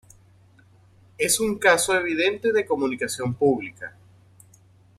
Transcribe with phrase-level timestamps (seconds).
[1.19, 3.95] es un caso evidente de comunicación pública